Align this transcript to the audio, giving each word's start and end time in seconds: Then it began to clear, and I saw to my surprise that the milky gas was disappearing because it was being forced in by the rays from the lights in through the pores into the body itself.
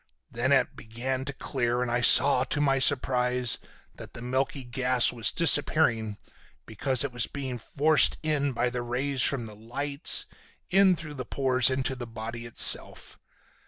Then 0.31 0.51
it 0.51 0.75
began 0.75 1.25
to 1.25 1.33
clear, 1.33 1.83
and 1.83 1.91
I 1.91 2.01
saw 2.01 2.43
to 2.45 2.59
my 2.59 2.79
surprise 2.79 3.59
that 3.93 4.15
the 4.15 4.21
milky 4.23 4.63
gas 4.63 5.13
was 5.13 5.31
disappearing 5.31 6.17
because 6.65 7.03
it 7.03 7.11
was 7.11 7.27
being 7.27 7.59
forced 7.59 8.17
in 8.23 8.51
by 8.51 8.71
the 8.71 8.81
rays 8.81 9.21
from 9.21 9.45
the 9.45 9.53
lights 9.55 10.25
in 10.71 10.95
through 10.95 11.13
the 11.13 11.23
pores 11.25 11.69
into 11.69 11.95
the 11.95 12.07
body 12.07 12.47
itself. 12.47 13.19